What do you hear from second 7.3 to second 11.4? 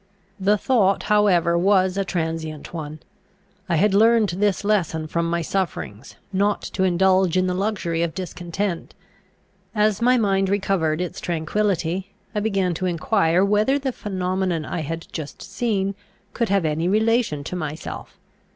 in the luxury of discontent. As my mind recovered its